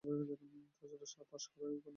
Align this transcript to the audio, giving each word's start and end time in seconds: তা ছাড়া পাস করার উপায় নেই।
তা 0.03 1.05
ছাড়া 1.05 1.25
পাস 1.31 1.43
করার 1.47 1.69
উপায় 1.69 1.75
নেই। 1.75 1.89